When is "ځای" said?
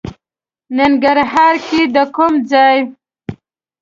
2.51-2.77